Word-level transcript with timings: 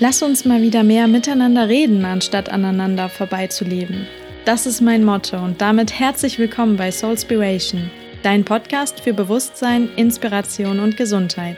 Lass 0.00 0.22
uns 0.22 0.44
mal 0.44 0.60
wieder 0.60 0.82
mehr 0.82 1.06
miteinander 1.06 1.68
reden, 1.68 2.04
anstatt 2.04 2.48
aneinander 2.48 3.08
vorbeizuleben. 3.08 4.08
Das 4.44 4.66
ist 4.66 4.80
mein 4.80 5.04
Motto 5.04 5.36
und 5.36 5.60
damit 5.60 5.98
herzlich 5.98 6.36
willkommen 6.38 6.76
bei 6.76 6.90
Soulspiration, 6.90 7.90
dein 8.24 8.44
Podcast 8.44 9.00
für 9.00 9.14
Bewusstsein, 9.14 9.88
Inspiration 9.94 10.80
und 10.80 10.96
Gesundheit. 10.96 11.56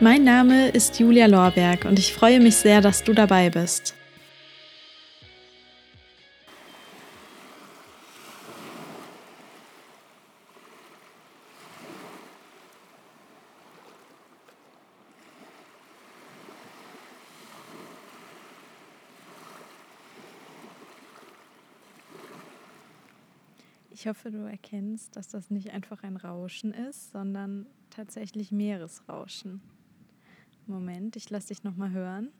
Mein 0.00 0.24
Name 0.24 0.68
ist 0.70 0.98
Julia 0.98 1.26
Lorberg 1.26 1.84
und 1.84 2.00
ich 2.00 2.12
freue 2.12 2.40
mich 2.40 2.56
sehr, 2.56 2.80
dass 2.80 3.04
du 3.04 3.12
dabei 3.12 3.50
bist. 3.50 3.94
Ich 24.06 24.08
hoffe, 24.08 24.30
du 24.30 24.48
erkennst, 24.48 25.16
dass 25.16 25.26
das 25.26 25.50
nicht 25.50 25.72
einfach 25.72 26.04
ein 26.04 26.16
Rauschen 26.16 26.72
ist, 26.72 27.10
sondern 27.10 27.66
tatsächlich 27.90 28.52
Meeresrauschen. 28.52 29.60
Moment, 30.68 31.16
ich 31.16 31.28
lasse 31.28 31.48
dich 31.48 31.64
nochmal 31.64 31.90
hören. 31.90 32.30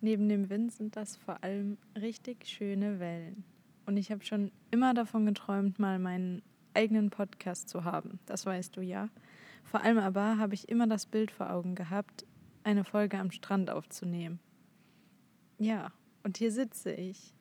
Neben 0.00 0.28
dem 0.28 0.50
Wind 0.50 0.72
sind 0.72 0.96
das 0.96 1.14
vor 1.14 1.44
allem 1.44 1.78
richtig 1.94 2.48
schöne 2.48 2.98
Wellen. 2.98 3.44
Und 3.90 3.96
ich 3.96 4.12
habe 4.12 4.24
schon 4.24 4.52
immer 4.70 4.94
davon 4.94 5.26
geträumt, 5.26 5.80
mal 5.80 5.98
meinen 5.98 6.42
eigenen 6.74 7.10
Podcast 7.10 7.68
zu 7.68 7.82
haben. 7.82 8.20
Das 8.24 8.46
weißt 8.46 8.76
du 8.76 8.82
ja. 8.82 9.08
Vor 9.64 9.82
allem 9.82 9.98
aber 9.98 10.38
habe 10.38 10.54
ich 10.54 10.68
immer 10.68 10.86
das 10.86 11.06
Bild 11.06 11.32
vor 11.32 11.50
Augen 11.50 11.74
gehabt, 11.74 12.24
eine 12.62 12.84
Folge 12.84 13.18
am 13.18 13.32
Strand 13.32 13.68
aufzunehmen. 13.68 14.38
Ja, 15.58 15.90
und 16.22 16.36
hier 16.36 16.52
sitze 16.52 16.92
ich 16.92 17.34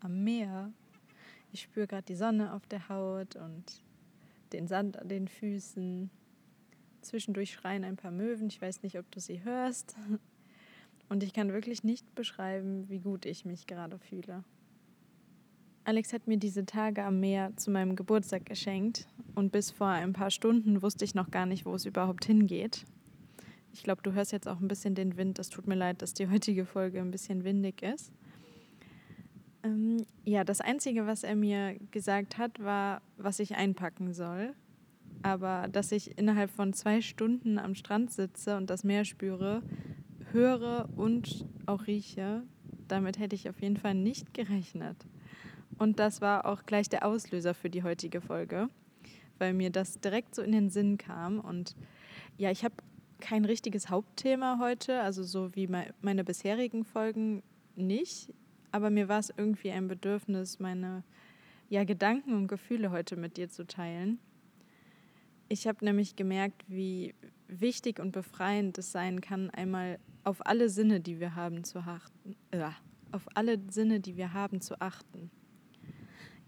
am 0.00 0.24
Meer. 0.24 0.72
Ich 1.52 1.62
spüre 1.62 1.86
gerade 1.86 2.06
die 2.06 2.16
Sonne 2.16 2.52
auf 2.52 2.66
der 2.66 2.88
Haut 2.88 3.36
und 3.36 3.84
den 4.52 4.66
Sand 4.66 4.98
an 4.98 5.08
den 5.08 5.28
Füßen. 5.28 6.10
Zwischendurch 7.02 7.52
schreien 7.52 7.84
ein 7.84 7.94
paar 7.94 8.10
Möwen. 8.10 8.48
Ich 8.48 8.60
weiß 8.60 8.82
nicht, 8.82 8.98
ob 8.98 9.08
du 9.12 9.20
sie 9.20 9.44
hörst. 9.44 9.94
Und 11.08 11.22
ich 11.22 11.32
kann 11.32 11.52
wirklich 11.52 11.84
nicht 11.84 12.12
beschreiben, 12.16 12.88
wie 12.88 12.98
gut 12.98 13.24
ich 13.24 13.44
mich 13.44 13.68
gerade 13.68 14.00
fühle. 14.00 14.42
Alex 15.86 16.12
hat 16.12 16.26
mir 16.26 16.36
diese 16.36 16.66
Tage 16.66 17.04
am 17.04 17.20
Meer 17.20 17.56
zu 17.56 17.70
meinem 17.70 17.94
Geburtstag 17.94 18.44
geschenkt 18.44 19.06
und 19.36 19.52
bis 19.52 19.70
vor 19.70 19.86
ein 19.86 20.12
paar 20.12 20.32
Stunden 20.32 20.82
wusste 20.82 21.04
ich 21.04 21.14
noch 21.14 21.30
gar 21.30 21.46
nicht, 21.46 21.64
wo 21.64 21.76
es 21.76 21.86
überhaupt 21.86 22.24
hingeht. 22.24 22.84
Ich 23.72 23.84
glaube, 23.84 24.02
du 24.02 24.12
hörst 24.12 24.32
jetzt 24.32 24.48
auch 24.48 24.58
ein 24.58 24.66
bisschen 24.66 24.96
den 24.96 25.16
Wind. 25.16 25.38
Es 25.38 25.48
tut 25.48 25.68
mir 25.68 25.76
leid, 25.76 26.02
dass 26.02 26.12
die 26.12 26.28
heutige 26.28 26.66
Folge 26.66 26.98
ein 26.98 27.12
bisschen 27.12 27.44
windig 27.44 27.82
ist. 27.82 28.10
Ähm, 29.62 29.98
ja, 30.24 30.42
das 30.42 30.60
Einzige, 30.60 31.06
was 31.06 31.22
er 31.22 31.36
mir 31.36 31.76
gesagt 31.92 32.36
hat, 32.36 32.58
war, 32.58 33.00
was 33.16 33.38
ich 33.38 33.54
einpacken 33.54 34.12
soll. 34.12 34.54
Aber 35.22 35.68
dass 35.68 35.92
ich 35.92 36.18
innerhalb 36.18 36.50
von 36.50 36.72
zwei 36.72 37.00
Stunden 37.00 37.60
am 37.60 37.76
Strand 37.76 38.10
sitze 38.10 38.56
und 38.56 38.70
das 38.70 38.82
Meer 38.82 39.04
spüre, 39.04 39.62
höre 40.32 40.88
und 40.96 41.46
auch 41.66 41.86
rieche, 41.86 42.42
damit 42.88 43.20
hätte 43.20 43.36
ich 43.36 43.48
auf 43.48 43.62
jeden 43.62 43.76
Fall 43.76 43.94
nicht 43.94 44.34
gerechnet. 44.34 45.06
Und 45.78 45.98
das 45.98 46.20
war 46.20 46.46
auch 46.46 46.64
gleich 46.64 46.88
der 46.88 47.06
Auslöser 47.06 47.54
für 47.54 47.70
die 47.70 47.82
heutige 47.82 48.20
Folge, 48.20 48.68
weil 49.38 49.52
mir 49.52 49.70
das 49.70 50.00
direkt 50.00 50.34
so 50.34 50.42
in 50.42 50.52
den 50.52 50.70
Sinn 50.70 50.98
kam. 50.98 51.40
Und 51.40 51.76
ja, 52.38 52.50
ich 52.50 52.64
habe 52.64 52.74
kein 53.20 53.44
richtiges 53.44 53.90
Hauptthema 53.90 54.58
heute, 54.60 55.00
also 55.00 55.22
so 55.22 55.54
wie 55.54 55.68
meine 56.00 56.24
bisherigen 56.24 56.84
Folgen 56.84 57.42
nicht. 57.74 58.32
Aber 58.72 58.90
mir 58.90 59.08
war 59.08 59.18
es 59.18 59.32
irgendwie 59.36 59.70
ein 59.70 59.88
Bedürfnis, 59.88 60.58
meine 60.58 61.02
ja, 61.68 61.84
Gedanken 61.84 62.34
und 62.34 62.48
Gefühle 62.48 62.90
heute 62.90 63.16
mit 63.16 63.36
dir 63.36 63.48
zu 63.48 63.66
teilen. 63.66 64.18
Ich 65.48 65.66
habe 65.66 65.84
nämlich 65.84 66.16
gemerkt, 66.16 66.64
wie 66.68 67.14
wichtig 67.48 68.00
und 68.00 68.12
befreiend 68.12 68.78
es 68.78 68.92
sein 68.92 69.20
kann, 69.20 69.50
einmal 69.50 69.98
auf 70.24 70.44
alle 70.44 70.68
Sinne, 70.68 71.00
die 71.00 71.20
wir 71.20 71.36
haben, 71.36 71.64
zu 71.64 71.78
achten. 71.78 72.36
Äh, 72.50 72.70
auf 73.12 73.28
alle 73.34 73.60
Sinne, 73.70 74.00
die 74.00 74.16
wir 74.16 74.32
haben, 74.32 74.60
zu 74.60 74.80
achten. 74.80 75.30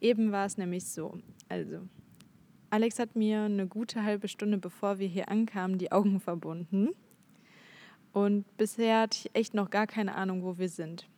Eben 0.00 0.32
war 0.32 0.46
es 0.46 0.58
nämlich 0.58 0.86
so. 0.86 1.18
Also, 1.48 1.80
Alex 2.70 2.98
hat 2.98 3.16
mir 3.16 3.42
eine 3.42 3.66
gute 3.66 4.04
halbe 4.04 4.28
Stunde 4.28 4.58
bevor 4.58 4.98
wir 4.98 5.08
hier 5.08 5.28
ankamen 5.28 5.78
die 5.78 5.92
Augen 5.92 6.20
verbunden. 6.20 6.90
Und 8.12 8.44
bisher 8.56 9.02
hatte 9.02 9.18
ich 9.18 9.34
echt 9.34 9.54
noch 9.54 9.70
gar 9.70 9.86
keine 9.86 10.14
Ahnung, 10.14 10.42
wo 10.42 10.58
wir 10.58 10.68
sind. 10.68 11.08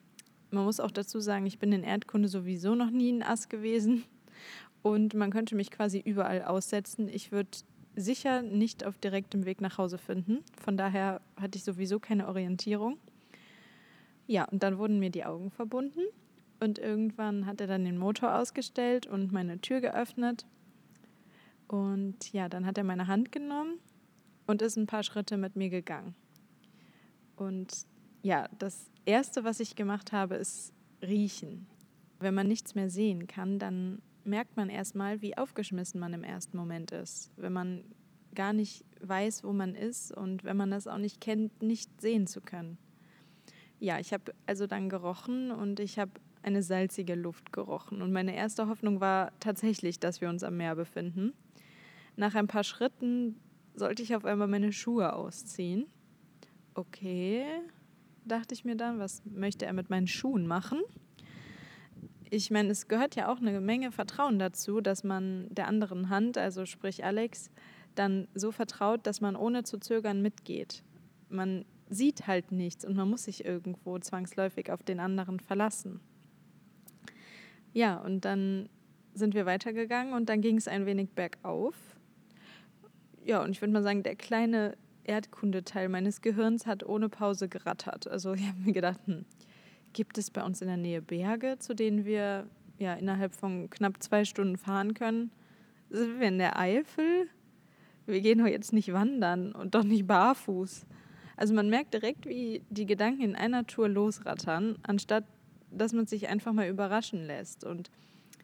Man 0.51 0.65
muss 0.65 0.81
auch 0.81 0.91
dazu 0.91 1.21
sagen, 1.21 1.47
ich 1.47 1.59
bin 1.59 1.73
in 1.73 1.85
Erdkunde 1.85 2.29
sowieso 2.29 2.75
noch 2.75 2.91
nie 2.91 3.13
ein 3.13 3.23
Ass 3.23 3.49
gewesen. 3.49 4.05
Und 4.83 5.15
man 5.15 5.31
könnte 5.31 5.55
mich 5.55 5.71
quasi 5.71 5.99
überall 5.99 6.43
aussetzen. 6.43 7.09
Ich 7.09 7.31
würde 7.33 7.51
sicher 7.97 8.43
nicht 8.43 8.85
auf 8.85 8.99
direktem 8.99 9.45
Weg 9.45 9.61
nach 9.61 9.79
Hause 9.79 9.99
finden. 9.99 10.39
Von 10.61 10.77
daher 10.77 11.21
hatte 11.37 11.59
ich 11.59 11.65
sowieso 11.65 12.01
keine 12.01 12.29
Orientierung. 12.29 12.99
Ja, 14.27 14.45
und 14.45 14.63
dann 14.63 14.79
wurden 14.79 14.99
mir 14.99 15.11
die 15.11 15.25
Augen 15.25 15.51
verbunden. 15.51 16.01
Und 16.61 16.79
irgendwann 16.79 17.47
hat 17.47 17.61
er 17.61 17.67
dann 17.67 17.85
den 17.85 17.99
Motor 17.99 18.37
ausgestellt 18.37 19.07
und 19.07 19.33
meine 19.33 19.61
Tür 19.61 19.81
geöffnet. 19.81 20.47
Und 21.67 22.33
ja, 22.33 22.49
dann 22.49 22.67
hat 22.67 22.77
er 22.77 22.85
meine 22.85 23.07
Hand 23.07 23.33
genommen 23.33 23.79
und 24.47 24.61
ist 24.61 24.77
ein 24.77 24.87
paar 24.87 25.03
Schritte 25.03 25.37
mit 25.37 25.57
mir 25.57 25.71
gegangen. 25.71 26.15
Und 27.37 27.87
ja, 28.23 28.49
das 28.59 28.91
Erste, 29.07 29.45
was 29.45 29.61
ich 29.61 29.77
gemacht 29.77 30.13
habe, 30.13 30.35
ist 30.35 30.75
riechen. 31.01 31.67
Wenn 32.19 32.35
man 32.35 32.49
nichts 32.49 32.75
mehr 32.75 32.91
sehen 32.91 33.27
kann, 33.27 33.59
dann 33.59 34.03
merkt 34.25 34.57
man 34.57 34.69
erstmal, 34.69 35.23
wie 35.23 35.39
aufgeschmissen 35.39 35.99
man 35.99 36.13
im 36.13 36.25
ersten 36.25 36.57
Moment 36.57 36.91
ist. 36.91 37.31
Wenn 37.37 37.55
man 37.55 37.85
gar 38.35 38.53
nicht 38.53 38.85
weiß, 39.01 39.45
wo 39.45 39.53
man 39.53 39.75
ist 39.75 40.13
und 40.13 40.45
wenn 40.45 40.57
man 40.57 40.71
das 40.71 40.87
auch 40.87 40.99
nicht 40.99 41.21
kennt, 41.21 41.63
nicht 41.63 42.01
sehen 42.01 42.27
zu 42.27 42.41
können. 42.41 42.77
Ja, 43.79 43.99
ich 43.99 44.13
habe 44.13 44.35
also 44.47 44.67
dann 44.67 44.91
gerochen 44.91 45.51
und 45.51 45.81
ich 45.81 45.99
habe 45.99 46.13
eine 46.43 46.63
salzige 46.63 47.15
Luft 47.15 47.53
gerochen. 47.53 48.03
Und 48.03 48.13
meine 48.13 48.35
erste 48.35 48.69
Hoffnung 48.69 49.01
war 49.01 49.33
tatsächlich, 49.41 50.01
dass 50.01 50.21
wir 50.21 50.29
uns 50.29 50.43
am 50.43 50.57
Meer 50.57 50.75
befinden. 50.75 51.33
Nach 52.17 52.35
ein 52.35 52.47
paar 52.47 52.65
Schritten 52.65 53.37
sollte 53.75 54.03
ich 54.03 54.15
auf 54.15 54.25
einmal 54.25 54.49
meine 54.49 54.73
Schuhe 54.73 55.13
ausziehen. 55.13 55.87
Okay, 56.75 57.45
dachte 58.25 58.55
ich 58.55 58.65
mir 58.65 58.77
dann, 58.77 58.99
was 58.99 59.23
möchte 59.25 59.67
er 59.67 59.73
mit 59.73 59.91
meinen 59.91 60.07
Schuhen 60.07 60.47
machen? 60.47 60.81
Ich 62.31 62.51
meine, 62.51 62.71
es 62.71 62.87
gehört 62.87 63.17
ja 63.17 63.33
auch 63.33 63.39
eine 63.39 63.61
Menge 63.61 63.91
Vertrauen 63.91 64.39
dazu, 64.39 64.81
dass 64.81 65.03
man 65.03 65.49
der 65.51 65.67
anderen 65.67 66.11
Hand, 66.11 66.39
also 66.39 66.65
sprich 66.65 67.05
Alex, 67.05 67.51
dann 67.97 68.29
so 68.35 68.53
vertraut, 68.53 69.05
dass 69.07 69.21
man 69.21 69.35
ohne 69.35 69.65
zu 69.65 69.79
zögern 69.79 70.23
mitgeht. 70.23 70.85
Man 71.29 71.65
sieht 71.89 72.29
halt 72.29 72.53
nichts 72.53 72.85
und 72.85 72.97
man 72.97 73.11
muss 73.11 73.25
sich 73.25 73.45
irgendwo 73.45 73.99
zwangsläufig 73.99 74.71
auf 74.71 74.85
den 74.85 75.01
anderen 75.01 75.41
verlassen. 75.41 76.01
Ja, 77.73 77.97
und 77.99 78.25
dann 78.25 78.69
sind 79.15 79.35
wir 79.35 79.47
weitergegangen 79.47 80.15
und 80.15 80.29
dann 80.29 80.41
ging 80.41 80.57
es 80.57 80.69
ein 80.69 80.87
wenig 80.87 81.11
bergauf. 81.11 81.75
Ja, 83.25 83.43
und 83.43 83.51
ich 83.51 83.61
würde 83.61 83.73
mal 83.73 83.83
sagen, 83.83 84.03
der 84.03 84.17
kleine 84.17 84.77
Erdkundeteil 85.05 85.89
meines 85.89 86.21
Gehirns 86.21 86.67
hat 86.67 86.85
ohne 86.85 87.09
Pause 87.09 87.49
gerattert. 87.49 88.07
Also 88.09 88.35
ich 88.35 88.47
habe 88.47 88.59
mir 88.61 88.73
gedacht, 88.73 89.01
hm, 89.07 89.25
gibt 89.93 90.19
es 90.19 90.31
bei 90.31 90.43
uns 90.43 90.63
in 90.63 90.69
der 90.69 90.77
Nähe 90.77 91.03
Berge, 91.03 91.57
zu 91.59 91.75
denen 91.75 92.05
wir 92.05 92.47
ja 92.79 92.95
innerhalb 92.95 93.35
von 93.35 93.69
knapp 93.71 94.03
zwei 94.03 94.25
Stunden 94.25 94.57
fahren 94.57 94.95
können? 94.95 95.31
Sind 95.91 96.21
wir 96.21 96.29
in 96.29 96.39
der 96.39 96.59
Eifel? 96.59 97.29
Wir 98.07 98.21
gehen 98.21 98.39
doch 98.39 98.47
jetzt 98.47 98.73
nicht 98.73 98.93
wandern 98.93 99.53
und 99.53 99.75
doch 99.75 99.85
nicht 99.85 100.07
barfuß. 100.07 100.87
Also 101.37 101.55
man 101.55 101.71
merkt 101.71 101.95
direkt, 101.95 102.27
wie 102.27 102.63
die 102.71 102.87
Gedanken 102.87 103.23
in 103.23 103.35
einer 103.35 103.67
Tour 103.67 103.89
losrattern, 103.89 104.79
anstatt 104.83 105.25
dass 105.71 105.93
man 105.93 106.07
sich 106.07 106.29
einfach 106.29 106.53
mal 106.53 106.69
überraschen 106.69 107.27
lässt 107.27 107.65
und 107.65 107.91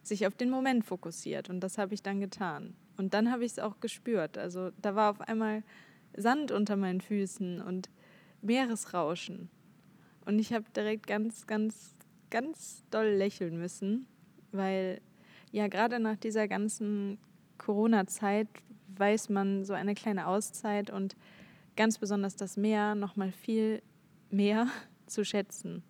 sich 0.03 0.27
auf 0.27 0.35
den 0.35 0.51
Moment 0.51 0.85
fokussiert. 0.85 1.51
Und 1.51 1.61
das 1.61 1.79
habe 1.79 1.95
ich 1.95 2.03
dann 2.03 2.21
getan. 2.21 2.75
Und 2.97 3.15
dann 3.15 3.31
habe 3.31 3.45
ich 3.45 3.53
es 3.53 3.59
auch 3.59 3.81
gespürt. 3.81 4.39
Also 4.39 4.71
da 4.81 4.95
war 4.95 5.11
auf 5.11 5.21
einmal 5.21 5.63
Sand 6.17 6.53
unter 6.53 6.77
meinen 6.77 7.01
Füßen 7.01 7.61
und 7.61 7.91
Meeresrauschen. 8.43 9.51
Und 10.25 10.39
ich 10.39 10.53
habe 10.53 10.65
direkt 10.75 11.07
ganz, 11.07 11.47
ganz, 11.47 11.95
ganz 12.31 12.85
doll 12.91 13.07
lächeln 13.07 13.59
müssen, 13.59 14.07
weil 14.53 15.01
ja 15.53 15.69
gerade 15.69 16.01
nach 16.01 16.17
dieser 16.17 16.49
ganzen 16.49 17.19
Corona-Zeit 17.59 18.49
weiß 18.97 19.29
man 19.29 19.65
so 19.65 19.73
eine 19.73 19.95
kleine 19.95 20.27
Auszeit 20.27 20.91
und 20.91 21.17
ganz 21.77 21.99
besonders 21.99 22.37
das 22.37 22.57
Meer 22.57 22.95
noch 22.95 23.17
mal 23.17 23.33
viel 23.33 23.83
mehr 24.31 24.69
zu 25.07 25.25
schätzen. 25.25 25.83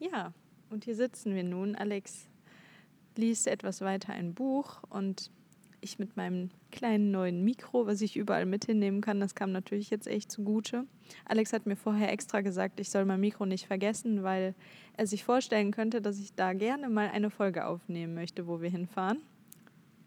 Ja, 0.00 0.32
und 0.70 0.84
hier 0.84 0.96
sitzen 0.96 1.34
wir 1.34 1.44
nun. 1.44 1.76
Alex 1.76 2.26
liest 3.16 3.46
etwas 3.46 3.82
weiter 3.82 4.12
ein 4.12 4.34
Buch 4.34 4.82
und 4.88 5.30
ich 5.82 5.98
mit 5.98 6.16
meinem 6.16 6.50
kleinen 6.70 7.10
neuen 7.10 7.44
Mikro, 7.44 7.86
was 7.86 8.00
ich 8.00 8.16
überall 8.16 8.46
mit 8.46 8.64
hinnehmen 8.64 9.00
kann, 9.00 9.20
das 9.20 9.34
kam 9.34 9.52
natürlich 9.52 9.90
jetzt 9.90 10.06
echt 10.06 10.30
zugute. 10.30 10.86
Alex 11.24 11.52
hat 11.52 11.66
mir 11.66 11.76
vorher 11.76 12.12
extra 12.12 12.40
gesagt, 12.40 12.80
ich 12.80 12.90
soll 12.90 13.04
mein 13.04 13.20
Mikro 13.20 13.46
nicht 13.46 13.66
vergessen, 13.66 14.22
weil 14.22 14.54
er 14.96 15.06
sich 15.06 15.24
vorstellen 15.24 15.70
könnte, 15.70 16.00
dass 16.00 16.18
ich 16.18 16.34
da 16.34 16.52
gerne 16.52 16.88
mal 16.88 17.08
eine 17.08 17.30
Folge 17.30 17.66
aufnehmen 17.66 18.14
möchte, 18.14 18.46
wo 18.46 18.60
wir 18.60 18.70
hinfahren. 18.70 19.20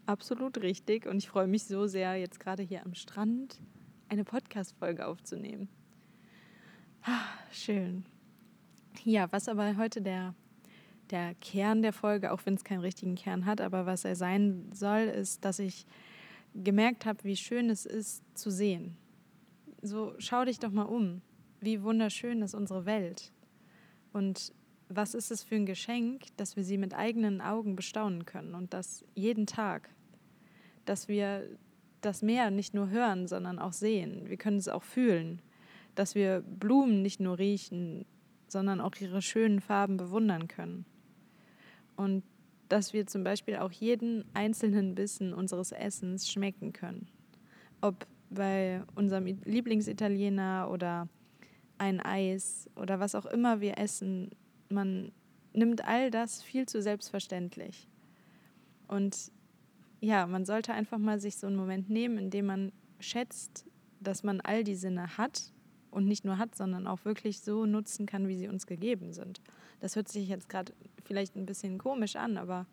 Absolut 0.06 0.60
richtig 0.60 1.06
und 1.06 1.18
ich 1.18 1.28
freue 1.28 1.46
mich 1.46 1.64
so 1.64 1.86
sehr, 1.86 2.16
jetzt 2.16 2.40
gerade 2.40 2.62
hier 2.62 2.84
am 2.84 2.94
Strand 2.94 3.60
eine 4.08 4.24
Podcast-Folge 4.24 5.06
aufzunehmen. 5.06 5.68
Ah, 7.02 7.22
schön. 7.52 8.04
Ja, 9.02 9.30
was 9.32 9.48
aber 9.48 9.76
heute 9.76 10.00
der 10.00 10.34
der 11.10 11.34
Kern 11.36 11.82
der 11.82 11.92
Folge, 11.92 12.32
auch 12.32 12.40
wenn 12.44 12.54
es 12.54 12.64
keinen 12.64 12.80
richtigen 12.80 13.14
Kern 13.14 13.46
hat, 13.46 13.60
aber 13.60 13.86
was 13.86 14.04
er 14.04 14.16
sein 14.16 14.70
soll, 14.72 15.02
ist, 15.02 15.44
dass 15.44 15.58
ich 15.58 15.86
gemerkt 16.54 17.04
habe, 17.06 17.24
wie 17.24 17.36
schön 17.36 17.70
es 17.70 17.84
ist 17.84 18.22
zu 18.36 18.50
sehen. 18.50 18.96
So 19.82 20.14
schau 20.18 20.44
dich 20.44 20.58
doch 20.58 20.70
mal 20.70 20.84
um. 20.84 21.20
Wie 21.60 21.82
wunderschön 21.82 22.42
ist 22.42 22.54
unsere 22.54 22.86
Welt. 22.86 23.32
Und 24.12 24.52
was 24.88 25.14
ist 25.14 25.30
es 25.30 25.42
für 25.42 25.56
ein 25.56 25.66
Geschenk, 25.66 26.24
dass 26.36 26.56
wir 26.56 26.64
sie 26.64 26.78
mit 26.78 26.94
eigenen 26.94 27.40
Augen 27.40 27.74
bestaunen 27.74 28.24
können 28.24 28.54
und 28.54 28.72
das 28.72 29.04
jeden 29.14 29.46
Tag. 29.46 29.90
Dass 30.84 31.08
wir 31.08 31.48
das 32.00 32.22
Meer 32.22 32.50
nicht 32.50 32.74
nur 32.74 32.90
hören, 32.90 33.26
sondern 33.26 33.58
auch 33.58 33.72
sehen. 33.72 34.28
Wir 34.28 34.36
können 34.36 34.58
es 34.58 34.68
auch 34.68 34.82
fühlen. 34.82 35.40
Dass 35.94 36.14
wir 36.14 36.42
Blumen 36.42 37.02
nicht 37.02 37.20
nur 37.20 37.38
riechen, 37.38 38.04
sondern 38.48 38.80
auch 38.80 38.94
ihre 39.00 39.22
schönen 39.22 39.60
Farben 39.60 39.96
bewundern 39.96 40.48
können 40.48 40.84
und 41.96 42.22
dass 42.68 42.92
wir 42.92 43.06
zum 43.06 43.24
Beispiel 43.24 43.56
auch 43.56 43.72
jeden 43.72 44.24
einzelnen 44.34 44.94
Bissen 44.94 45.32
unseres 45.32 45.72
Essens 45.72 46.30
schmecken 46.30 46.72
können. 46.72 47.08
Ob 47.80 48.06
bei 48.30 48.82
unserem 48.94 49.26
Lieblingsitaliener 49.26 50.68
oder 50.70 51.08
ein 51.78 52.00
Eis 52.00 52.68
oder 52.76 53.00
was 53.00 53.14
auch 53.14 53.26
immer 53.26 53.60
wir 53.60 53.78
essen, 53.78 54.30
man 54.68 55.12
nimmt 55.52 55.84
all 55.86 56.10
das 56.10 56.42
viel 56.42 56.66
zu 56.66 56.82
selbstverständlich. 56.82 57.88
Und 58.88 59.30
ja, 60.00 60.26
man 60.26 60.44
sollte 60.44 60.72
einfach 60.72 60.98
mal 60.98 61.20
sich 61.20 61.36
so 61.36 61.46
einen 61.46 61.56
Moment 61.56 61.90
nehmen, 61.90 62.18
in 62.18 62.30
dem 62.30 62.46
man 62.46 62.72
schätzt, 62.98 63.66
dass 64.00 64.22
man 64.22 64.40
all 64.40 64.64
die 64.64 64.74
Sinne 64.74 65.16
hat 65.16 65.52
und 65.94 66.06
nicht 66.06 66.24
nur 66.24 66.38
hat, 66.38 66.54
sondern 66.54 66.86
auch 66.86 67.04
wirklich 67.04 67.40
so 67.40 67.66
nutzen 67.66 68.06
kann, 68.06 68.28
wie 68.28 68.36
sie 68.36 68.48
uns 68.48 68.66
gegeben 68.66 69.12
sind. 69.12 69.40
Das 69.80 69.96
hört 69.96 70.08
sich 70.08 70.28
jetzt 70.28 70.48
gerade 70.48 70.72
vielleicht 71.04 71.36
ein 71.36 71.46
bisschen 71.46 71.78
komisch 71.78 72.16
an, 72.16 72.36
aber 72.36 72.66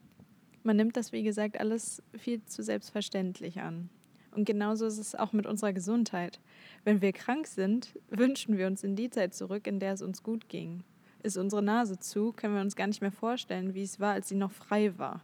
man 0.63 0.75
nimmt 0.75 0.97
das, 0.97 1.11
wie 1.11 1.23
gesagt, 1.23 1.59
alles 1.59 2.01
viel 2.17 2.43
zu 2.45 2.63
selbstverständlich 2.63 3.61
an. 3.61 3.89
Und 4.31 4.45
genauso 4.45 4.85
ist 4.85 4.97
es 4.97 5.15
auch 5.15 5.33
mit 5.33 5.45
unserer 5.45 5.73
Gesundheit. 5.73 6.39
Wenn 6.83 7.01
wir 7.01 7.11
krank 7.11 7.47
sind, 7.47 7.99
wünschen 8.09 8.57
wir 8.57 8.67
uns 8.67 8.83
in 8.83 8.95
die 8.95 9.09
Zeit 9.09 9.33
zurück, 9.33 9.67
in 9.67 9.79
der 9.79 9.93
es 9.93 10.01
uns 10.01 10.23
gut 10.23 10.47
ging. 10.47 10.83
Ist 11.21 11.37
unsere 11.37 11.61
Nase 11.61 11.99
zu, 11.99 12.31
können 12.31 12.55
wir 12.55 12.61
uns 12.61 12.75
gar 12.75 12.87
nicht 12.87 13.01
mehr 13.01 13.11
vorstellen, 13.11 13.73
wie 13.73 13.83
es 13.83 13.99
war, 13.99 14.13
als 14.13 14.29
sie 14.29 14.35
noch 14.35 14.51
frei 14.51 14.97
war. 14.97 15.23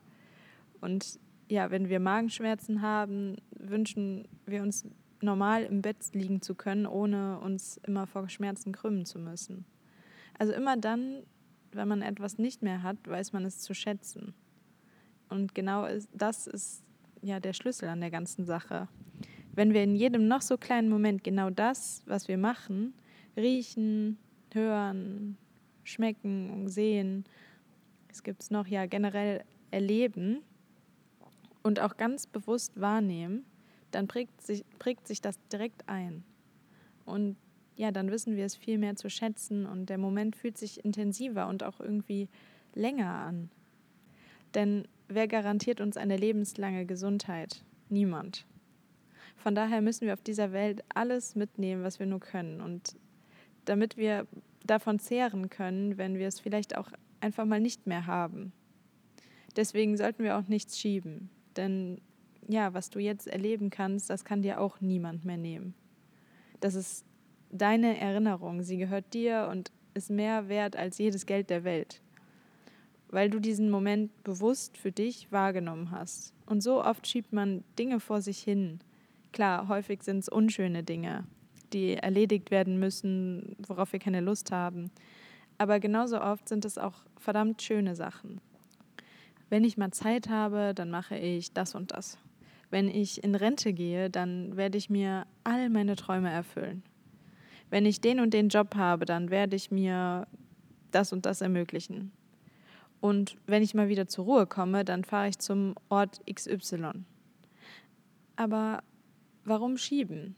Und 0.81 1.19
ja, 1.47 1.71
wenn 1.71 1.89
wir 1.89 1.99
Magenschmerzen 1.99 2.81
haben, 2.81 3.37
wünschen 3.57 4.27
wir 4.45 4.61
uns 4.61 4.85
normal 5.23 5.63
im 5.63 5.81
Bett 5.81 5.97
liegen 6.13 6.41
zu 6.41 6.55
können, 6.55 6.85
ohne 6.85 7.39
uns 7.39 7.77
immer 7.85 8.07
vor 8.07 8.29
Schmerzen 8.29 8.71
krümmen 8.71 9.05
zu 9.05 9.19
müssen. 9.19 9.65
Also 10.37 10.53
immer 10.53 10.77
dann, 10.77 11.23
wenn 11.71 11.87
man 11.87 12.01
etwas 12.01 12.37
nicht 12.37 12.61
mehr 12.61 12.83
hat, 12.83 12.97
weiß 13.07 13.33
man 13.33 13.45
es 13.45 13.59
zu 13.59 13.73
schätzen. 13.73 14.33
Und 15.29 15.55
genau 15.55 15.87
das 16.13 16.47
ist 16.47 16.83
ja 17.21 17.39
der 17.39 17.53
Schlüssel 17.53 17.89
an 17.89 18.01
der 18.01 18.11
ganzen 18.11 18.45
Sache. 18.45 18.87
Wenn 19.53 19.73
wir 19.73 19.83
in 19.83 19.95
jedem 19.95 20.27
noch 20.27 20.41
so 20.41 20.57
kleinen 20.57 20.89
Moment 20.89 21.23
genau 21.23 21.49
das, 21.49 22.03
was 22.05 22.27
wir 22.27 22.37
machen, 22.37 22.93
riechen, 23.35 24.17
hören, 24.53 25.37
schmecken, 25.83 26.67
sehen, 26.67 27.25
es 28.09 28.23
gibt 28.23 28.43
es 28.43 28.51
noch 28.51 28.67
ja 28.67 28.85
generell 28.85 29.43
erleben 29.71 30.41
und 31.63 31.79
auch 31.79 31.97
ganz 31.97 32.27
bewusst 32.27 32.79
wahrnehmen, 32.79 33.45
dann 33.91 34.07
prägt 34.07 34.41
sich, 34.41 34.63
prägt 34.79 35.07
sich 35.07 35.21
das 35.21 35.39
direkt 35.51 35.87
ein. 35.87 36.23
Und 37.05 37.37
ja, 37.75 37.91
dann 37.91 38.11
wissen 38.11 38.35
wir 38.35 38.45
es 38.45 38.55
viel 38.55 38.77
mehr 38.77 38.95
zu 38.95 39.09
schätzen 39.09 39.65
und 39.65 39.87
der 39.89 39.97
Moment 39.97 40.35
fühlt 40.35 40.57
sich 40.57 40.83
intensiver 40.83 41.47
und 41.47 41.63
auch 41.63 41.79
irgendwie 41.79 42.27
länger 42.73 43.09
an. 43.09 43.49
Denn 44.55 44.87
wer 45.07 45.27
garantiert 45.27 45.79
uns 45.79 45.97
eine 45.97 46.17
lebenslange 46.17 46.85
Gesundheit? 46.85 47.63
Niemand. 47.89 48.45
Von 49.35 49.55
daher 49.55 49.81
müssen 49.81 50.07
wir 50.07 50.13
auf 50.13 50.21
dieser 50.21 50.51
Welt 50.51 50.83
alles 50.93 51.35
mitnehmen, 51.35 51.83
was 51.83 51.99
wir 51.99 52.07
nur 52.07 52.19
können. 52.19 52.61
Und 52.61 52.97
damit 53.65 53.95
wir 53.95 54.27
davon 54.65 54.99
zehren 54.99 55.49
können, 55.49 55.97
wenn 55.97 56.17
wir 56.17 56.27
es 56.27 56.39
vielleicht 56.39 56.75
auch 56.75 56.91
einfach 57.21 57.45
mal 57.45 57.59
nicht 57.59 57.87
mehr 57.87 58.07
haben. 58.07 58.51
Deswegen 59.55 59.97
sollten 59.97 60.23
wir 60.23 60.37
auch 60.37 60.47
nichts 60.47 60.79
schieben. 60.79 61.29
Denn 61.55 62.01
ja, 62.47 62.73
was 62.73 62.89
du 62.89 62.99
jetzt 62.99 63.27
erleben 63.27 63.69
kannst, 63.69 64.09
das 64.09 64.25
kann 64.25 64.41
dir 64.41 64.59
auch 64.59 64.81
niemand 64.81 65.25
mehr 65.25 65.37
nehmen. 65.37 65.73
Das 66.59 66.75
ist 66.75 67.05
deine 67.51 67.99
Erinnerung. 67.99 68.63
Sie 68.63 68.77
gehört 68.77 69.13
dir 69.13 69.49
und 69.51 69.71
ist 69.93 70.09
mehr 70.09 70.47
wert 70.47 70.75
als 70.75 70.97
jedes 70.97 71.25
Geld 71.25 71.49
der 71.49 71.63
Welt. 71.63 72.01
Weil 73.09 73.29
du 73.29 73.39
diesen 73.39 73.69
Moment 73.69 74.23
bewusst 74.23 74.77
für 74.77 74.91
dich 74.91 75.31
wahrgenommen 75.31 75.91
hast. 75.91 76.33
Und 76.45 76.61
so 76.61 76.83
oft 76.83 77.07
schiebt 77.07 77.33
man 77.33 77.63
Dinge 77.77 77.99
vor 77.99 78.21
sich 78.21 78.39
hin. 78.39 78.79
Klar, 79.31 79.67
häufig 79.67 80.03
sind 80.03 80.19
es 80.19 80.29
unschöne 80.29 80.83
Dinge, 80.83 81.25
die 81.73 81.95
erledigt 81.95 82.51
werden 82.51 82.79
müssen, 82.79 83.55
worauf 83.67 83.93
wir 83.93 83.99
keine 83.99 84.21
Lust 84.21 84.51
haben. 84.51 84.91
Aber 85.57 85.79
genauso 85.79 86.21
oft 86.21 86.47
sind 86.47 86.65
es 86.65 86.77
auch 86.77 87.05
verdammt 87.17 87.61
schöne 87.61 87.95
Sachen. 87.95 88.41
Wenn 89.49 89.63
ich 89.63 89.77
mal 89.77 89.91
Zeit 89.91 90.29
habe, 90.29 90.73
dann 90.75 90.89
mache 90.89 91.17
ich 91.17 91.53
das 91.53 91.75
und 91.75 91.91
das. 91.91 92.17
Wenn 92.69 92.87
ich 92.89 93.23
in 93.23 93.35
Rente 93.35 93.73
gehe, 93.73 94.09
dann 94.09 94.57
werde 94.57 94.77
ich 94.77 94.89
mir 94.89 95.25
all 95.43 95.69
meine 95.69 95.95
Träume 95.95 96.29
erfüllen 96.29 96.83
wenn 97.69 97.85
ich 97.85 98.01
den 98.01 98.19
und 98.19 98.33
den 98.33 98.49
Job 98.49 98.75
habe, 98.75 99.05
dann 99.05 99.29
werde 99.29 99.55
ich 99.55 99.71
mir 99.71 100.27
das 100.91 101.11
und 101.11 101.25
das 101.25 101.41
ermöglichen. 101.41 102.11
Und 102.99 103.37
wenn 103.45 103.61
ich 103.61 103.73
mal 103.73 103.89
wieder 103.89 104.07
zur 104.07 104.25
Ruhe 104.25 104.47
komme, 104.47 104.83
dann 104.85 105.03
fahre 105.03 105.29
ich 105.29 105.37
zum 105.37 105.75
Ort 105.89 106.21
XY. 106.31 107.03
Aber 108.35 108.83
warum 109.43 109.77
schieben? 109.77 110.35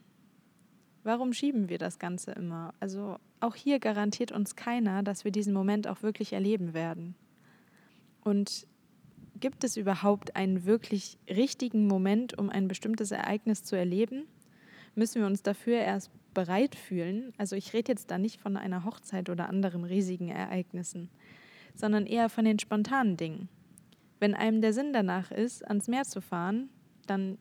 Warum 1.02 1.32
schieben 1.32 1.68
wir 1.68 1.78
das 1.78 1.98
Ganze 1.98 2.32
immer? 2.32 2.74
Also 2.80 3.16
auch 3.38 3.54
hier 3.54 3.78
garantiert 3.78 4.32
uns 4.32 4.56
keiner, 4.56 5.02
dass 5.02 5.24
wir 5.24 5.32
diesen 5.32 5.54
Moment 5.54 5.88
auch 5.88 6.02
wirklich 6.02 6.34
erleben 6.34 6.74
werden. 6.74 7.14
Und 8.22 8.66
gibt 9.40 9.64
es 9.64 9.76
überhaupt 9.76 10.36
einen 10.36 10.64
wirklich 10.64 11.18
richtigen 11.28 11.86
Moment, 11.86 12.38
um 12.38 12.50
ein 12.50 12.68
bestimmtes 12.68 13.10
Ereignis 13.10 13.64
zu 13.64 13.76
erleben? 13.76 14.24
Müssen 14.94 15.20
wir 15.20 15.26
uns 15.26 15.42
dafür 15.42 15.78
erst 15.78 16.10
bereit 16.34 16.74
fühlen, 16.74 17.32
also 17.38 17.56
ich 17.56 17.72
rede 17.72 17.92
jetzt 17.92 18.10
da 18.10 18.18
nicht 18.18 18.40
von 18.40 18.56
einer 18.56 18.84
Hochzeit 18.84 19.30
oder 19.30 19.48
anderen 19.48 19.84
riesigen 19.84 20.28
Ereignissen, 20.28 21.10
sondern 21.74 22.06
eher 22.06 22.28
von 22.28 22.44
den 22.44 22.58
spontanen 22.58 23.16
Dingen. 23.16 23.48
Wenn 24.20 24.34
einem 24.34 24.60
der 24.60 24.72
Sinn 24.72 24.92
danach 24.92 25.30
ist, 25.30 25.66
ans 25.66 25.88
Meer 25.88 26.04
zu 26.04 26.20
fahren, 26.20 26.68
dann 27.06 27.38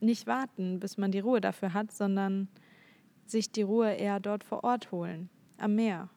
nicht 0.00 0.26
warten, 0.26 0.80
bis 0.80 0.98
man 0.98 1.10
die 1.10 1.20
Ruhe 1.20 1.40
dafür 1.40 1.72
hat, 1.72 1.90
sondern 1.90 2.48
sich 3.26 3.50
die 3.50 3.62
Ruhe 3.62 3.92
eher 3.92 4.20
dort 4.20 4.44
vor 4.44 4.64
Ort 4.64 4.92
holen, 4.92 5.30
am 5.56 5.74
Meer. 5.74 6.10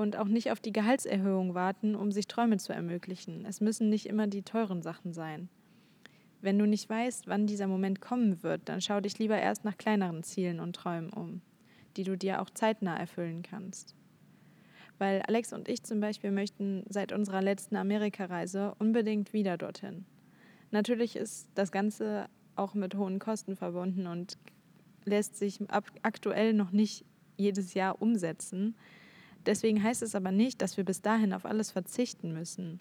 Und 0.00 0.16
auch 0.16 0.28
nicht 0.28 0.50
auf 0.50 0.60
die 0.60 0.72
Gehaltserhöhung 0.72 1.52
warten, 1.52 1.94
um 1.94 2.10
sich 2.10 2.26
Träume 2.26 2.56
zu 2.56 2.72
ermöglichen. 2.72 3.44
Es 3.44 3.60
müssen 3.60 3.90
nicht 3.90 4.06
immer 4.06 4.28
die 4.28 4.40
teuren 4.40 4.80
Sachen 4.80 5.12
sein. 5.12 5.50
Wenn 6.40 6.58
du 6.58 6.64
nicht 6.64 6.88
weißt, 6.88 7.26
wann 7.26 7.46
dieser 7.46 7.66
Moment 7.66 8.00
kommen 8.00 8.42
wird, 8.42 8.62
dann 8.70 8.80
schau 8.80 9.02
dich 9.02 9.18
lieber 9.18 9.38
erst 9.38 9.66
nach 9.66 9.76
kleineren 9.76 10.22
Zielen 10.22 10.58
und 10.58 10.74
Träumen 10.74 11.10
um, 11.10 11.42
die 11.98 12.04
du 12.04 12.16
dir 12.16 12.40
auch 12.40 12.48
zeitnah 12.48 12.96
erfüllen 12.96 13.42
kannst. 13.42 13.94
Weil 14.96 15.20
Alex 15.28 15.52
und 15.52 15.68
ich 15.68 15.82
zum 15.82 16.00
Beispiel 16.00 16.30
möchten 16.30 16.82
seit 16.88 17.12
unserer 17.12 17.42
letzten 17.42 17.76
Amerikareise 17.76 18.74
unbedingt 18.78 19.34
wieder 19.34 19.58
dorthin. 19.58 20.06
Natürlich 20.70 21.14
ist 21.14 21.50
das 21.56 21.72
Ganze 21.72 22.30
auch 22.56 22.72
mit 22.72 22.94
hohen 22.94 23.18
Kosten 23.18 23.54
verbunden 23.54 24.06
und 24.06 24.38
lässt 25.04 25.36
sich 25.36 25.60
aktuell 25.68 26.54
noch 26.54 26.70
nicht 26.70 27.04
jedes 27.36 27.74
Jahr 27.74 28.00
umsetzen. 28.00 28.74
Deswegen 29.46 29.82
heißt 29.82 30.02
es 30.02 30.14
aber 30.14 30.32
nicht, 30.32 30.60
dass 30.62 30.76
wir 30.76 30.84
bis 30.84 31.02
dahin 31.02 31.32
auf 31.32 31.44
alles 31.44 31.70
verzichten 31.70 32.32
müssen. 32.32 32.80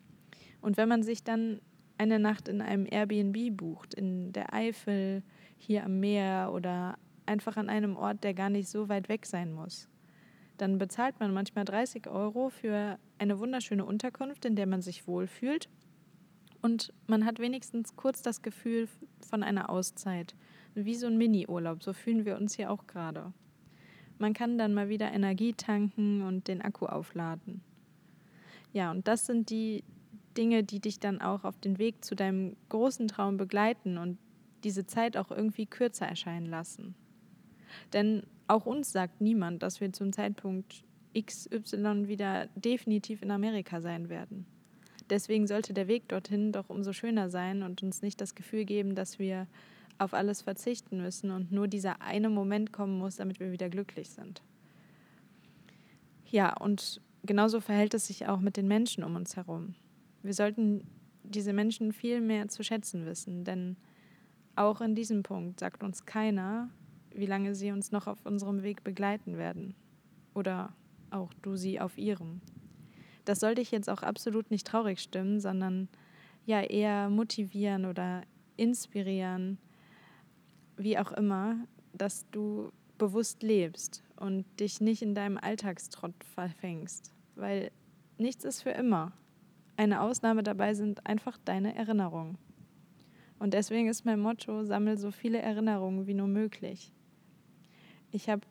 Und 0.61 0.77
wenn 0.77 0.89
man 0.89 1.03
sich 1.03 1.23
dann 1.23 1.61
eine 1.97 2.19
Nacht 2.19 2.47
in 2.47 2.61
einem 2.61 2.85
Airbnb 2.89 3.55
bucht, 3.55 3.93
in 3.93 4.31
der 4.33 4.53
Eifel, 4.53 5.23
hier 5.57 5.83
am 5.83 5.99
Meer 5.99 6.51
oder 6.53 6.97
einfach 7.25 7.57
an 7.57 7.69
einem 7.69 7.95
Ort, 7.95 8.23
der 8.23 8.33
gar 8.33 8.49
nicht 8.49 8.69
so 8.69 8.89
weit 8.89 9.09
weg 9.09 9.25
sein 9.25 9.53
muss, 9.53 9.87
dann 10.57 10.77
bezahlt 10.77 11.19
man 11.19 11.33
manchmal 11.33 11.65
30 11.65 12.07
Euro 12.07 12.49
für 12.49 12.97
eine 13.17 13.39
wunderschöne 13.39 13.85
Unterkunft, 13.85 14.45
in 14.45 14.55
der 14.55 14.67
man 14.67 14.81
sich 14.81 15.07
wohlfühlt. 15.07 15.69
Und 16.61 16.93
man 17.07 17.25
hat 17.25 17.39
wenigstens 17.39 17.95
kurz 17.95 18.21
das 18.21 18.41
Gefühl 18.41 18.87
von 19.21 19.43
einer 19.43 19.69
Auszeit. 19.69 20.35
Wie 20.75 20.95
so 20.95 21.07
ein 21.07 21.17
Mini-Urlaub, 21.17 21.83
so 21.83 21.93
fühlen 21.93 22.25
wir 22.25 22.37
uns 22.37 22.55
hier 22.55 22.71
auch 22.71 22.87
gerade. 22.87 23.33
Man 24.19 24.33
kann 24.33 24.57
dann 24.57 24.73
mal 24.73 24.89
wieder 24.89 25.11
Energie 25.11 25.53
tanken 25.53 26.21
und 26.21 26.47
den 26.47 26.61
Akku 26.61 26.85
aufladen. 26.85 27.61
Ja, 28.73 28.91
und 28.91 29.07
das 29.07 29.25
sind 29.25 29.49
die 29.49 29.83
Dinge, 30.37 30.63
die 30.63 30.79
dich 30.79 30.99
dann 30.99 31.21
auch 31.21 31.43
auf 31.43 31.57
den 31.59 31.79
Weg 31.79 32.03
zu 32.05 32.15
deinem 32.15 32.55
großen 32.69 33.07
Traum 33.07 33.37
begleiten 33.37 33.97
und 33.97 34.17
diese 34.63 34.85
Zeit 34.85 35.17
auch 35.17 35.31
irgendwie 35.31 35.65
kürzer 35.65 36.05
erscheinen 36.05 36.45
lassen. 36.45 36.95
Denn 37.93 38.23
auch 38.47 38.65
uns 38.65 38.91
sagt 38.91 39.21
niemand, 39.21 39.63
dass 39.63 39.81
wir 39.81 39.91
zum 39.93 40.11
Zeitpunkt 40.11 40.83
XY 41.19 42.07
wieder 42.07 42.47
definitiv 42.55 43.21
in 43.21 43.31
Amerika 43.31 43.81
sein 43.81 44.09
werden. 44.09 44.45
Deswegen 45.09 45.47
sollte 45.47 45.73
der 45.73 45.87
Weg 45.87 46.07
dorthin 46.07 46.51
doch 46.51 46.69
umso 46.69 46.93
schöner 46.93 47.29
sein 47.29 47.63
und 47.63 47.81
uns 47.81 48.01
nicht 48.01 48.21
das 48.21 48.35
Gefühl 48.35 48.65
geben, 48.65 48.95
dass 48.95 49.17
wir 49.17 49.47
auf 49.99 50.13
alles 50.13 50.41
verzichten 50.41 51.01
müssen 51.01 51.31
und 51.31 51.51
nur 51.51 51.67
dieser 51.67 52.01
eine 52.01 52.29
Moment 52.29 52.73
kommen 52.73 52.97
muss, 52.97 53.17
damit 53.17 53.39
wir 53.39 53.51
wieder 53.51 53.69
glücklich 53.69 54.09
sind. 54.09 54.41
Ja, 56.25 56.55
und 56.57 57.01
genauso 57.23 57.59
verhält 57.59 57.93
es 57.93 58.07
sich 58.07 58.27
auch 58.27 58.39
mit 58.39 58.57
den 58.57 58.67
Menschen 58.67 59.03
um 59.03 59.15
uns 59.15 59.35
herum. 59.35 59.75
Wir 60.23 60.33
sollten 60.33 60.87
diese 61.23 61.53
Menschen 61.53 61.91
viel 61.91 62.21
mehr 62.21 62.47
zu 62.47 62.63
schätzen 62.63 63.05
wissen, 63.05 63.43
denn 63.43 63.77
auch 64.55 64.81
in 64.81 64.95
diesem 64.95 65.23
Punkt 65.23 65.59
sagt 65.59 65.83
uns 65.83 66.05
keiner, 66.05 66.69
wie 67.13 67.25
lange 67.25 67.55
sie 67.55 67.71
uns 67.71 67.91
noch 67.91 68.07
auf 68.07 68.25
unserem 68.25 68.63
Weg 68.63 68.83
begleiten 68.83 69.37
werden. 69.37 69.75
Oder 70.33 70.73
auch 71.11 71.33
du 71.41 71.55
sie 71.55 71.79
auf 71.79 71.97
ihrem. 71.97 72.41
Das 73.25 73.39
sollte 73.39 73.61
ich 73.61 73.71
jetzt 73.71 73.89
auch 73.89 74.03
absolut 74.03 74.51
nicht 74.51 74.67
traurig 74.67 74.99
stimmen, 74.99 75.39
sondern 75.39 75.89
ja 76.45 76.61
eher 76.61 77.09
motivieren 77.09 77.85
oder 77.85 78.23
inspirieren, 78.57 79.57
wie 80.79 80.97
auch 80.97 81.11
immer, 81.11 81.57
dass 81.93 82.29
du 82.31 82.71
bewusst 82.97 83.43
lebst 83.43 84.03
und 84.15 84.45
dich 84.59 84.81
nicht 84.81 85.01
in 85.01 85.13
deinem 85.13 85.37
Alltagstrott 85.37 86.23
verfängst, 86.33 87.13
weil 87.35 87.71
nichts 88.17 88.43
ist 88.45 88.63
für 88.63 88.71
immer. 88.71 89.11
Eine 89.77 90.01
Ausnahme 90.01 90.43
dabei 90.43 90.73
sind 90.73 91.05
einfach 91.05 91.37
deine 91.45 91.75
Erinnerungen. 91.75 92.37
Und 93.39 93.53
deswegen 93.53 93.87
ist 93.87 94.05
mein 94.05 94.19
Motto, 94.19 94.63
sammel 94.65 94.97
so 94.97 95.11
viele 95.11 95.39
Erinnerungen 95.39 96.07
wie 96.07 96.13
nur 96.13 96.27
möglich. 96.27 96.91
Ich 98.11 98.29
habe 98.29 98.41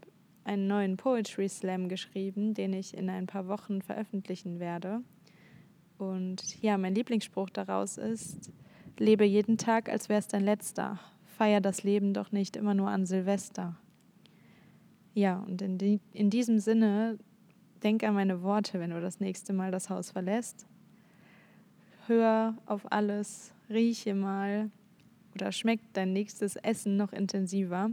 einen 0.45 0.67
neuen 0.67 0.97
Poetry 0.97 1.49
Slam 1.49 1.89
geschrieben, 1.89 2.55
den 2.55 2.73
ich 2.73 2.97
in 2.97 3.11
ein 3.11 3.27
paar 3.27 3.49
Wochen 3.49 3.83
veröffentlichen 3.83 4.61
werde. 4.61 5.03
Und 5.99 6.63
ja, 6.63 6.79
mein 6.79 6.95
Lieblingsspruch 6.95 7.51
daraus 7.51 7.99
ist, 7.99 8.51
lebe 8.99 9.25
jeden 9.25 9.59
Tag, 9.59 9.91
als 9.91 10.09
wäre 10.09 10.21
es 10.21 10.29
dein 10.29 10.45
letzter. 10.45 10.99
Feier 11.39 11.61
das 11.61 11.85
Leben 11.85 12.15
doch 12.15 12.33
nicht 12.33 12.57
immer 12.57 12.75
nur 12.75 12.89
an 12.91 13.07
Silvester. 13.07 13.77
Ja, 15.15 15.39
und 15.47 15.63
in, 15.63 15.79
die, 15.79 16.01
in 16.13 16.31
diesem 16.31 16.59
Sinne, 16.59 17.17
denk 17.85 18.03
an 18.03 18.15
meine 18.15 18.43
Worte, 18.43 18.81
wenn 18.81 18.91
du 18.91 19.01
das 19.01 19.21
nächste 19.21 19.53
Mal 19.53 19.71
das 19.71 19.89
Haus 19.89 20.11
verlässt. 20.11 20.67
Hör 22.09 22.57
auf 22.67 22.91
alles, 22.91 23.55
rieche 23.71 24.17
mal 24.17 24.73
oder 25.33 25.53
schmeckt 25.53 25.97
dein 25.97 26.13
nächstes 26.13 26.57
Essen 26.57 26.97
noch 26.97 27.13
intensiver. 27.13 27.93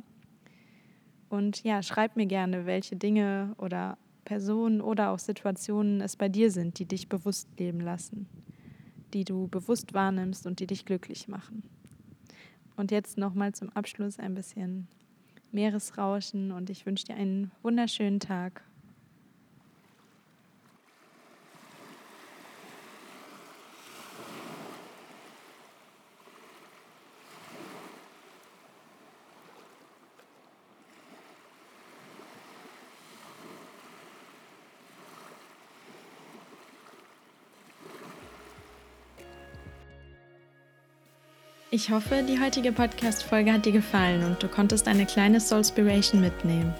Und 1.30 1.64
ja, 1.64 1.84
schreib 1.84 2.16
mir 2.16 2.26
gerne, 2.26 2.66
welche 2.66 2.96
Dinge 2.96 3.54
oder 3.60 4.00
Personen 4.24 4.82
oder 4.82 5.12
auch 5.12 5.20
Situationen 5.20 6.02
es 6.02 6.16
bei 6.16 6.30
dir 6.30 6.50
sind, 6.50 6.80
die 6.80 6.86
dich 6.86 7.10
bewusst 7.10 7.48
leben 7.60 7.80
lassen, 7.80 8.28
die 9.14 9.24
du 9.24 9.48
bewusst 9.50 9.94
wahrnimmst 9.94 10.48
und 10.48 10.60
die 10.60 10.66
dich 10.66 10.84
glücklich 10.86 11.28
machen. 11.28 11.75
Und 12.76 12.92
jetzt 12.92 13.18
nochmal 13.18 13.54
zum 13.54 13.70
Abschluss 13.70 14.20
ein 14.20 14.34
bisschen 14.34 14.88
Meeresrauschen 15.52 16.52
und 16.52 16.70
ich 16.70 16.86
wünsche 16.86 17.06
dir 17.06 17.16
einen 17.16 17.52
wunderschönen 17.62 18.20
Tag. 18.20 18.64
Ich 41.76 41.92
hoffe, 41.92 42.24
die 42.26 42.40
heutige 42.40 42.72
Podcast-Folge 42.72 43.52
hat 43.52 43.66
dir 43.66 43.74
gefallen 43.74 44.24
und 44.24 44.42
du 44.42 44.48
konntest 44.48 44.88
eine 44.88 45.06
kleine 45.06 45.42
Soulspiration 45.42 46.22
mitnehmen. 46.22 46.74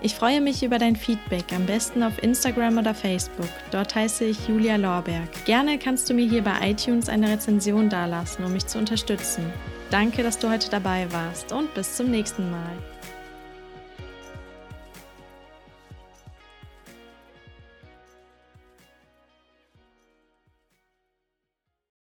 Ich 0.00 0.14
freue 0.14 0.40
mich 0.40 0.62
über 0.62 0.78
dein 0.78 0.96
Feedback, 0.96 1.52
am 1.54 1.66
besten 1.66 2.02
auf 2.02 2.22
Instagram 2.22 2.78
oder 2.78 2.94
Facebook. 2.94 3.50
Dort 3.72 3.94
heiße 3.94 4.24
ich 4.24 4.48
Julia 4.48 4.76
Lorberg. 4.76 5.28
Gerne 5.44 5.78
kannst 5.78 6.08
du 6.08 6.14
mir 6.14 6.26
hier 6.26 6.42
bei 6.42 6.70
iTunes 6.70 7.10
eine 7.10 7.30
Rezension 7.30 7.90
dalassen, 7.90 8.42
um 8.42 8.54
mich 8.54 8.66
zu 8.66 8.78
unterstützen. 8.78 9.44
Danke, 9.90 10.22
dass 10.22 10.38
du 10.38 10.48
heute 10.48 10.70
dabei 10.70 11.06
warst 11.12 11.52
und 11.52 11.74
bis 11.74 11.96
zum 11.96 12.10
nächsten 12.10 12.50
Mal. 12.50 12.97